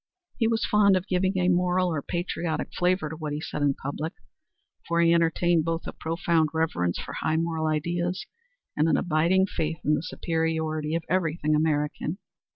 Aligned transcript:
He 0.35 0.47
was 0.47 0.65
fond 0.65 0.97
of 0.97 1.07
giving 1.07 1.37
a 1.37 1.47
moral 1.47 1.89
or 1.89 2.01
patriotic 2.01 2.69
flavor 2.75 3.07
to 3.07 3.15
what 3.15 3.33
he 3.33 3.39
said 3.39 3.61
in 3.61 3.75
public, 3.75 4.13
for 4.87 4.99
he 4.99 5.13
entertained 5.13 5.63
both 5.63 5.85
a 5.85 5.93
profound 5.93 6.49
reverence 6.55 6.97
for 6.97 7.13
high 7.13 7.37
moral 7.37 7.67
ideas 7.67 8.25
and 8.75 8.89
an 8.89 8.97
abiding 8.97 9.45
faith 9.45 9.77
in 9.85 9.93
the 9.93 10.01
superiority 10.01 10.95
of 10.95 11.03
everything 11.07 11.53
American. 11.53 12.17